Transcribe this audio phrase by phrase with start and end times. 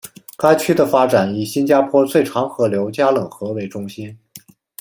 [0.35, 4.17] 该区的发展以新加坡最长河流加冷河为中心。